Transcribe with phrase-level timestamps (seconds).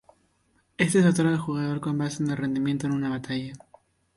[0.79, 3.53] Este se otorga al jugador con base en el rendimiento en una batalla.